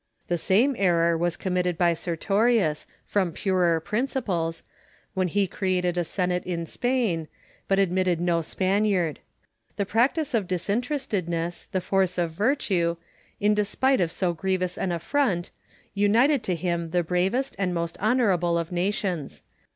The 0.29 0.37
same 0.39 0.73
eri'or 0.77 1.15
was 1.15 1.37
committed 1.37 1.77
by 1.77 1.93
Sertorius, 1.93 2.87
from 3.05 3.31
purer 3.31 3.79
principles, 3.79 4.63
when 5.13 5.27
he 5.27 5.45
created 5.45 5.95
a 5.95 6.03
Senate 6.03 6.43
in 6.43 6.65
Spain, 6.65 7.27
but 7.67 7.77
admitted 7.77 8.19
no 8.19 8.41
Spaniard. 8.41 9.19
The 9.75 9.85
practice 9.85 10.33
of 10.33 10.47
disinterestedness, 10.47 11.67
the 11.71 11.81
force 11.81 12.17
of 12.17 12.31
virtue, 12.31 12.97
in 13.39 13.53
despite 13.53 14.01
of 14.01 14.11
so 14.11 14.33
gi'ievous 14.33 14.75
an 14.75 14.91
affront, 14.91 15.51
united 15.93 16.41
to 16.45 16.55
him 16.55 16.89
the 16.89 17.03
bravest 17.03 17.55
and 17.59 17.71
most 17.71 17.95
honourable 17.99 18.57
of 18.57 18.71
nations. 18.71 19.43